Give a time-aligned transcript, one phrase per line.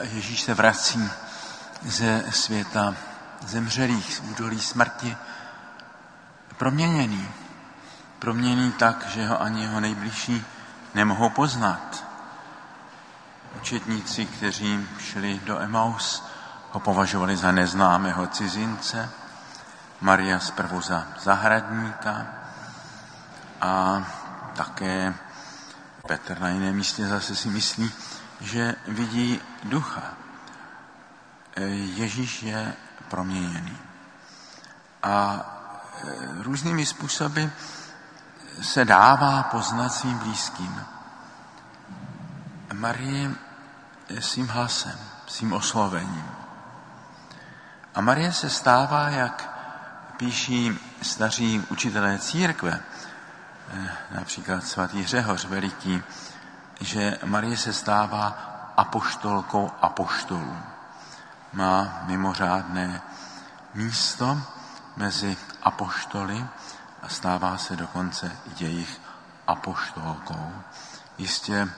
[0.00, 1.10] Ježíš se vrací
[1.82, 2.94] ze světa
[3.46, 5.16] zemřelých, z údolí smrti,
[6.56, 7.28] proměněný.
[8.18, 10.44] Proměněný tak, že ho ani jeho nejbližší
[10.94, 12.04] nemohou poznat.
[13.56, 16.24] Učetníci, kteří šli do Emaus,
[16.70, 19.10] ho považovali za neznámého cizince,
[20.00, 22.26] Maria zprvu za zahradníka
[23.60, 24.04] a
[24.54, 25.14] také
[26.06, 27.92] Petr na jiném místě zase si myslí,
[28.42, 30.02] že vidí ducha.
[31.96, 32.74] Ježíš je
[33.08, 33.78] proměněný.
[35.02, 35.40] A
[36.38, 37.44] různými způsoby
[38.62, 40.84] se dává poznat svým blízkým.
[42.72, 43.30] Marie
[44.20, 46.24] svým hlasem, svým oslovením.
[47.94, 49.50] A Marie se stává, jak
[50.16, 52.80] píší staří učitelé církve,
[53.72, 56.02] eh, například svatý Řehoř veliký,
[56.80, 58.26] že Marie se stává
[58.76, 60.56] apoštolkou apoštolů.
[61.52, 63.02] Má mimořádné
[63.74, 64.40] místo
[64.96, 66.46] mezi apoštoly
[67.02, 69.00] a stává se dokonce jejich
[69.46, 70.52] apoštolkou.
[71.18, 71.68] Jistě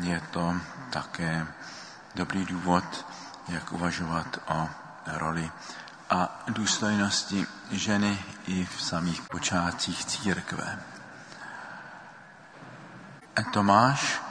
[0.00, 0.54] je to
[0.90, 1.46] také
[2.14, 3.06] dobrý důvod,
[3.48, 4.68] jak uvažovat o
[5.06, 5.50] roli
[6.10, 10.78] a důstojnosti ženy i v samých počátcích církve.
[13.52, 14.23] Tomáš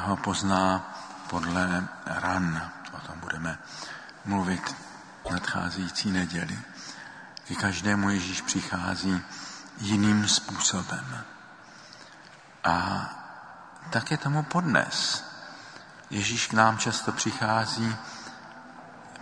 [0.00, 0.94] ho pozná
[1.30, 2.70] podle ran.
[2.92, 3.58] O tom budeme
[4.24, 4.76] mluvit
[5.30, 6.58] nadcházející neděli.
[7.48, 9.22] Ke každému Ježíš přichází
[9.78, 11.24] jiným způsobem.
[12.64, 13.06] A
[13.90, 15.24] tak je tomu podnes.
[16.10, 17.96] Ježíš k nám často přichází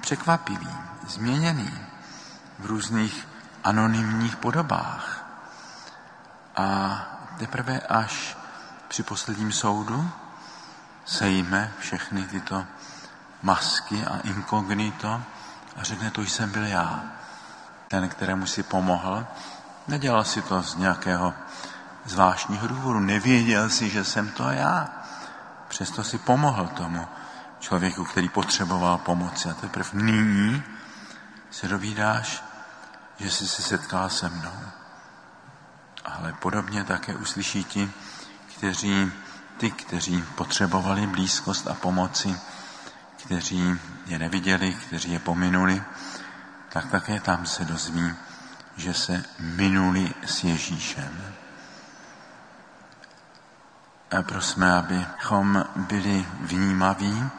[0.01, 0.77] překvapivý,
[1.07, 1.89] změněný
[2.59, 3.29] v různých
[3.65, 5.25] anonymních podobách.
[6.57, 6.99] A
[7.39, 8.37] teprve až
[8.89, 10.11] při posledním soudu
[11.09, 12.67] sejme všechny tyto
[13.43, 15.23] masky a inkognito
[15.77, 17.03] a řekne, to jsem byl já.
[17.89, 19.27] Ten, kterému si pomohl,
[19.89, 21.35] nedělal si to z nějakého
[22.05, 24.89] zvláštního důvodu, nevěděl si, že jsem to já.
[25.69, 27.09] Přesto si pomohl tomu
[27.59, 29.49] člověku, který potřeboval pomoci.
[29.51, 30.63] A teprve nyní
[31.51, 32.45] se dovídáš,
[33.19, 34.59] že jsi se setkal se mnou.
[36.05, 37.93] Ale podobně také uslyší ti,
[38.57, 39.13] kteří,
[39.59, 42.37] ty, kteří potřebovali blízkost a pomoci,
[43.25, 45.83] kteří je neviděli, kteří je pominuli,
[46.69, 48.15] tak také tam se dozví,
[48.77, 51.35] že se minuli s Ježíšem.
[54.19, 57.31] A prosme, abychom byli vnímaví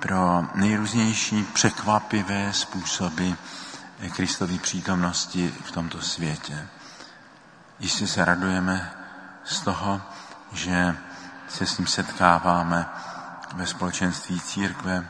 [0.00, 3.30] pro nejrůznější překvapivé způsoby
[4.12, 6.68] Kristovy přítomnosti v tomto světě.
[7.78, 8.92] Jistě se radujeme
[9.44, 10.02] z toho,
[10.52, 10.96] že
[11.52, 12.88] se s ním setkáváme
[13.54, 15.08] ve společenství církve,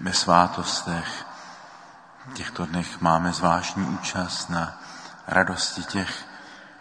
[0.00, 1.26] ve svátostech.
[2.30, 4.80] V těchto dnech máme zvláštní účast na
[5.26, 6.24] radosti těch,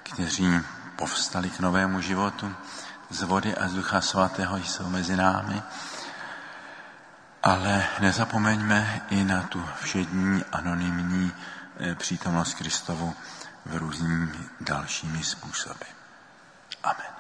[0.04, 0.60] kteří
[0.96, 2.56] povstali k novému životu
[3.10, 5.62] z vody a z Ducha Svatého jsou mezi námi.
[7.44, 11.32] Ale nezapomeňme i na tu všední anonymní
[11.80, 13.16] eh, přítomnost Kristovu
[13.66, 15.86] v různými dalšími způsoby.
[16.84, 17.19] Amen.